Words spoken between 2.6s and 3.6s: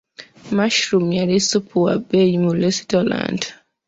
lesitulanta.